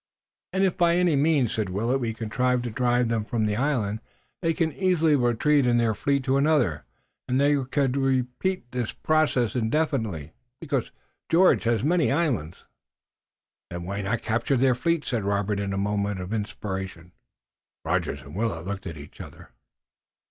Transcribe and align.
"And 0.51 0.63
if 0.63 0.77
by 0.79 0.95
any 0.95 1.15
means," 1.15 1.51
said 1.51 1.69
Willet, 1.69 1.99
"we 1.99 2.15
contrive 2.15 2.63
to 2.63 2.71
drive 2.71 3.07
them 3.07 3.23
from 3.23 3.45
the 3.45 3.55
island, 3.55 3.99
they 4.41 4.51
can 4.51 4.73
easily 4.73 5.15
retreat 5.15 5.67
in 5.67 5.77
their 5.77 5.93
fleet 5.93 6.23
to 6.23 6.37
another, 6.37 6.85
and 7.27 7.39
they 7.39 7.63
could 7.65 7.95
repeat 7.95 8.71
the 8.71 8.91
process 9.03 9.55
indefinitely. 9.55 10.33
George 11.29 11.65
has 11.65 11.83
many 11.83 12.11
islands." 12.11 12.65
"Then 13.69 13.83
why 13.83 14.01
not 14.01 14.23
capture 14.23 14.57
their 14.57 14.73
fleet?" 14.73 15.05
said 15.05 15.23
Robert 15.23 15.59
in 15.59 15.71
a 15.71 15.77
moment 15.77 16.19
of 16.19 16.33
inspiration. 16.33 17.11
Rogers 17.85 18.23
and 18.23 18.33
Willet 18.33 18.65
looked 18.65 18.87
at 18.87 18.97
each 18.97 19.21
other. 19.21 19.51